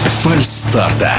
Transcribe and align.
фальстарта. 0.00 1.12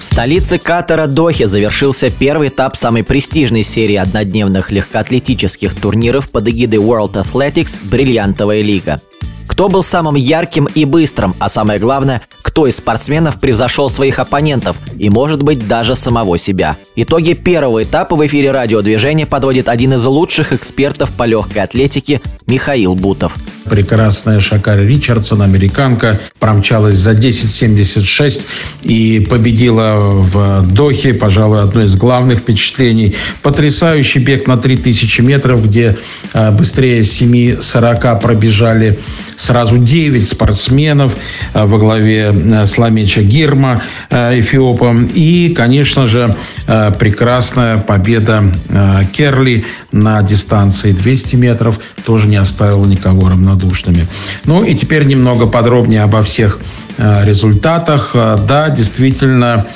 В 0.00 0.04
столице 0.04 0.58
Катара 0.58 1.06
Дохе 1.06 1.46
завершился 1.46 2.10
первый 2.10 2.48
этап 2.48 2.76
самой 2.76 3.04
престижной 3.04 3.62
серии 3.62 3.96
однодневных 3.96 4.70
легкоатлетических 4.70 5.74
турниров 5.74 6.30
под 6.30 6.48
эгидой 6.48 6.80
World 6.80 7.12
Athletics 7.12 7.78
«Бриллиантовая 7.82 8.62
лига». 8.62 9.00
Кто 9.46 9.68
был 9.68 9.82
самым 9.82 10.14
ярким 10.14 10.68
и 10.74 10.84
быстрым, 10.84 11.34
а 11.38 11.48
самое 11.48 11.78
главное, 11.78 12.22
кто 12.40 12.66
из 12.66 12.76
спортсменов 12.76 13.38
превзошел 13.40 13.90
своих 13.90 14.18
оппонентов 14.18 14.76
и, 14.96 15.10
может 15.10 15.42
быть, 15.42 15.66
даже 15.68 15.96
самого 15.96 16.38
себя. 16.38 16.76
Итоги 16.96 17.34
первого 17.34 17.82
этапа 17.82 18.16
в 18.16 18.26
эфире 18.26 18.52
радиодвижения 18.52 19.26
подводит 19.26 19.68
один 19.68 19.94
из 19.94 20.04
лучших 20.06 20.52
экспертов 20.52 21.12
по 21.12 21.24
легкой 21.24 21.62
атлетике 21.62 22.22
Михаил 22.46 22.94
Бутов– 22.94 23.34
прекрасная 23.64 24.40
Шакари 24.40 24.86
Ричардсон, 24.86 25.42
американка, 25.42 26.20
промчалась 26.38 26.96
за 26.96 27.12
10.76 27.12 28.46
и 28.82 29.26
победила 29.28 29.94
в 29.96 30.66
Дохе, 30.72 31.14
пожалуй, 31.14 31.62
одно 31.62 31.82
из 31.82 31.94
главных 31.96 32.40
впечатлений. 32.40 33.16
Потрясающий 33.42 34.20
бег 34.20 34.46
на 34.46 34.56
3000 34.56 35.20
метров, 35.20 35.64
где 35.64 35.98
э, 36.32 36.50
быстрее 36.52 37.00
7.40 37.00 38.20
пробежали 38.20 38.98
сразу 39.36 39.78
9 39.78 40.26
спортсменов 40.26 41.14
э, 41.54 41.64
во 41.64 41.78
главе 41.78 42.32
э, 42.34 42.66
Сламеча 42.66 43.22
Гирма, 43.22 43.82
Эфиопа. 44.10 44.96
И, 45.14 45.54
конечно 45.56 46.06
же, 46.06 46.34
прекрасная 46.66 47.78
победа 47.78 48.44
Керли 49.12 49.64
на 49.92 50.22
дистанции 50.22 50.92
200 50.92 51.36
метров 51.36 51.78
тоже 52.04 52.26
не 52.26 52.36
оставила 52.36 52.86
никого 52.86 53.28
равнодушным 53.28 53.49
равнодушными. 53.50 54.06
Ну 54.44 54.64
и 54.64 54.74
теперь 54.74 55.04
немного 55.04 55.46
подробнее 55.46 56.02
обо 56.02 56.22
всех 56.22 56.60
э, 56.98 57.24
результатах. 57.24 58.10
Э, 58.14 58.38
да, 58.48 58.70
действительно, 58.70 59.66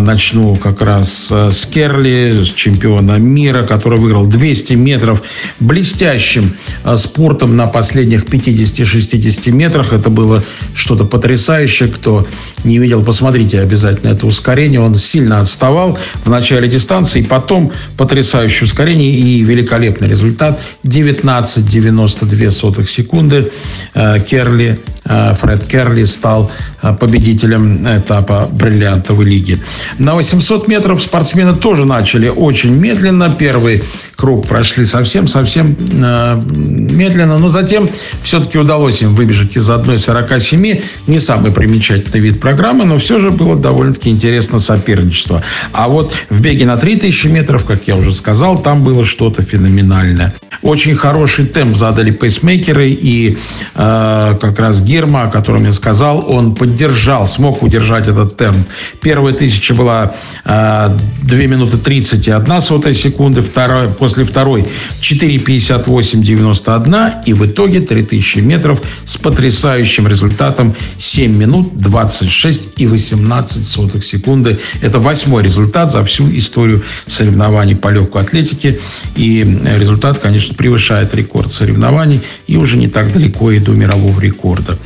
начну 0.00 0.56
как 0.56 0.80
раз 0.80 1.30
с 1.30 1.66
Керли, 1.66 2.44
с 2.44 2.52
чемпиона 2.52 3.18
мира, 3.18 3.64
который 3.64 3.98
выиграл 3.98 4.26
200 4.26 4.74
метров 4.74 5.22
блестящим 5.60 6.52
спортом 6.96 7.56
на 7.56 7.66
последних 7.66 8.24
50-60 8.24 9.50
метрах. 9.50 9.92
Это 9.92 10.10
было 10.10 10.42
что-то 10.74 11.04
потрясающее. 11.04 11.88
Кто 11.88 12.26
не 12.64 12.78
видел, 12.78 13.04
посмотрите 13.04 13.60
обязательно 13.60 14.10
это 14.10 14.26
ускорение. 14.26 14.80
Он 14.80 14.96
сильно 14.96 15.40
отставал 15.40 15.98
в 16.24 16.30
начале 16.30 16.68
дистанции, 16.68 17.22
потом 17.22 17.72
потрясающее 17.96 18.64
ускорение 18.64 19.10
и 19.10 19.42
великолепный 19.42 20.08
результат 20.08 20.60
19,92 20.84 22.86
секунды. 22.86 23.52
Э, 23.94 24.20
Керли, 24.20 24.80
э, 25.04 25.34
Фред 25.34 25.66
Керли 25.66 26.04
стал 26.04 26.50
э, 26.50 26.71
победителем 26.98 27.86
этапа 27.86 28.48
бриллиантовой 28.50 29.24
лиги. 29.24 29.58
На 29.98 30.14
800 30.14 30.68
метров 30.68 31.02
спортсмены 31.02 31.54
тоже 31.54 31.84
начали 31.84 32.28
очень 32.28 32.74
медленно. 32.74 33.34
Первый 33.38 33.82
круг 34.16 34.46
прошли 34.46 34.84
совсем-совсем 34.84 35.76
медленно, 35.78 37.38
но 37.38 37.48
затем 37.48 37.88
все-таки 38.22 38.58
удалось 38.58 39.02
им 39.02 39.12
выбежать 39.12 39.56
из 39.56 39.68
1.47. 39.68 40.84
Не 41.06 41.18
самый 41.18 41.52
примечательный 41.52 42.20
вид 42.20 42.40
программы, 42.40 42.84
но 42.84 42.98
все 42.98 43.18
же 43.18 43.30
было 43.30 43.56
довольно-таки 43.56 44.10
интересно 44.10 44.58
соперничество. 44.58 45.42
А 45.72 45.88
вот 45.88 46.12
в 46.30 46.40
беге 46.40 46.66
на 46.66 46.76
3000 46.76 47.26
метров, 47.28 47.64
как 47.64 47.86
я 47.86 47.96
уже 47.96 48.14
сказал, 48.14 48.58
там 48.58 48.82
было 48.84 49.04
что-то 49.04 49.42
феноменальное. 49.42 50.34
Очень 50.62 50.94
хороший 50.94 51.46
темп 51.46 51.76
задали 51.76 52.12
пейсмейкеры, 52.12 52.88
и 52.88 53.38
э, 53.74 54.36
как 54.40 54.58
раз 54.58 54.80
Герма, 54.80 55.24
о 55.24 55.28
котором 55.28 55.64
я 55.64 55.72
сказал, 55.72 56.24
он 56.30 56.54
поддержал, 56.72 57.28
смог 57.28 57.62
удержать 57.62 58.08
этот 58.08 58.38
темп. 58.38 58.66
Первая 59.02 59.34
тысяча 59.34 59.74
была 59.74 60.14
э, 60.44 60.96
2 61.22 61.38
минуты 61.46 61.76
31 61.76 62.62
сотая 62.62 62.94
секунды, 62.94 63.42
вторая, 63.42 63.88
после 63.88 64.24
второй 64.24 64.64
4.58.91, 65.00 67.24
и 67.26 67.34
в 67.34 67.44
итоге 67.44 67.80
3000 67.80 68.38
метров 68.38 68.80
с 69.04 69.18
потрясающим 69.18 70.08
результатом 70.08 70.74
7 70.98 71.36
минут 71.36 71.76
26 71.76 72.70
и 72.76 72.86
18 72.86 73.66
сотых 73.66 74.02
секунды. 74.04 74.58
Это 74.80 74.98
восьмой 74.98 75.42
результат 75.42 75.92
за 75.92 76.02
всю 76.04 76.34
историю 76.38 76.82
соревнований 77.06 77.76
по 77.76 77.88
легкой 77.88 78.22
атлетике. 78.22 78.78
И 79.14 79.44
результат, 79.76 80.16
конечно, 80.18 80.54
превышает 80.54 81.14
рекорд 81.14 81.52
соревнований 81.52 82.22
и 82.46 82.56
уже 82.56 82.78
не 82.78 82.88
так 82.88 83.12
далеко 83.12 83.50
и 83.50 83.58
до 83.58 83.72
мирового 83.72 84.18
рекорда. 84.20 84.78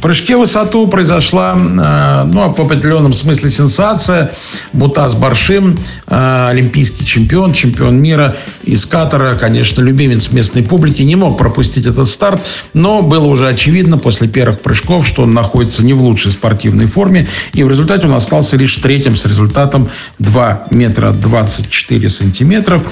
Прыжке 0.00 0.36
в 0.36 0.40
высоту 0.40 0.86
произошла, 0.86 1.56
э, 1.56 2.24
ну, 2.26 2.52
в 2.52 2.60
определенном 2.60 3.12
смысле 3.12 3.50
сенсация. 3.50 4.32
Бутас 4.72 5.14
Баршим, 5.14 5.78
э, 6.06 6.48
олимпийский 6.50 7.04
чемпион, 7.04 7.52
чемпион 7.52 8.00
мира 8.00 8.36
из 8.62 8.86
Катара, 8.86 9.34
конечно, 9.34 9.82
любимец 9.82 10.30
местной 10.30 10.62
публики, 10.62 11.02
не 11.02 11.16
мог 11.16 11.36
пропустить 11.36 11.86
этот 11.86 12.08
старт, 12.08 12.40
но 12.74 13.02
было 13.02 13.26
уже 13.26 13.48
очевидно 13.48 13.98
после 13.98 14.28
первых 14.28 14.60
прыжков, 14.60 15.06
что 15.06 15.22
он 15.22 15.32
находится 15.32 15.82
не 15.82 15.94
в 15.94 16.02
лучшей 16.02 16.30
спортивной 16.30 16.86
форме, 16.86 17.26
и 17.52 17.64
в 17.64 17.68
результате 17.68 18.06
он 18.06 18.14
остался 18.14 18.56
лишь 18.56 18.76
третьим 18.76 19.16
с 19.16 19.24
результатом 19.24 19.90
2 20.18 20.66
метра 20.70 21.10
24 21.10 22.08
сантиметров, 22.08 22.82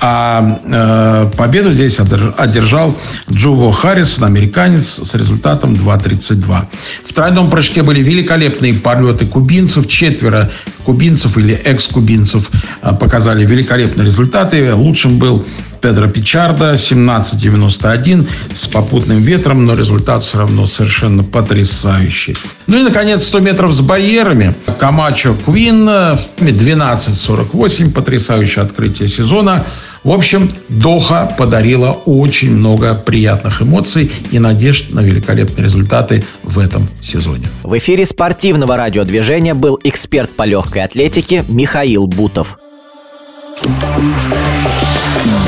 а 0.00 0.58
э, 0.64 1.36
победу 1.36 1.72
здесь 1.72 1.98
одержал 2.00 2.96
Джуво 3.30 3.72
Харрисон, 3.72 4.24
американец, 4.24 5.00
с 5.02 5.14
результатом 5.14 5.74
2.32. 5.74 6.53
2. 6.54 6.68
В 7.04 7.12
тройном 7.12 7.50
прыжке 7.50 7.82
были 7.82 8.02
великолепные 8.02 8.72
полеты 8.74 9.26
кубинцев. 9.26 9.86
Четверо 9.88 10.50
кубинцев 10.84 11.36
или 11.36 11.54
экс-кубинцев 11.54 12.48
а, 12.80 12.94
показали 12.94 13.44
великолепные 13.44 14.06
результаты. 14.06 14.72
Лучшим 14.74 15.18
был 15.18 15.44
Педро 15.80 16.08
Пичарда 16.08 16.74
17.91 16.74 18.28
с 18.54 18.68
попутным 18.68 19.20
ветром, 19.20 19.66
но 19.66 19.74
результат 19.74 20.22
все 20.24 20.38
равно 20.38 20.66
совершенно 20.66 21.22
потрясающий. 21.22 22.36
Ну 22.66 22.78
и, 22.78 22.82
наконец, 22.82 23.26
100 23.26 23.40
метров 23.40 23.72
с 23.72 23.80
барьерами. 23.80 24.54
Камачо 24.78 25.34
Квин 25.44 25.88
12.48. 25.88 27.92
Потрясающее 27.92 28.64
открытие 28.64 29.08
сезона. 29.08 29.66
В 30.04 30.12
общем, 30.12 30.50
Доха 30.68 31.34
подарила 31.38 31.92
очень 32.04 32.54
много 32.54 32.94
приятных 32.94 33.62
эмоций 33.62 34.12
и 34.30 34.38
надежд 34.38 34.90
на 34.90 35.00
великолепные 35.00 35.64
результаты 35.64 36.22
в 36.54 36.58
этом 36.58 36.88
сезоне. 37.00 37.48
В 37.62 37.76
эфире 37.78 38.06
спортивного 38.06 38.76
радиодвижения 38.76 39.54
был 39.54 39.78
эксперт 39.82 40.30
по 40.30 40.44
легкой 40.44 40.84
атлетике 40.84 41.44
Михаил 41.48 42.06
Бутов. 42.06 42.58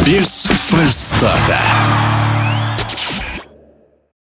Без 0.04 0.46
фальстарта. 0.46 1.58